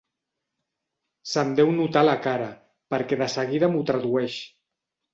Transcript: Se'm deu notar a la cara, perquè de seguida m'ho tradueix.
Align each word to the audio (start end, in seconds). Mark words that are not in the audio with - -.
Se'm 1.33 1.53
deu 1.61 1.71
notar 1.77 2.03
a 2.07 2.09
la 2.11 2.17
cara, 2.25 2.49
perquè 2.95 3.23
de 3.23 3.31
seguida 3.39 3.73
m'ho 3.75 3.87
tradueix. 3.95 4.45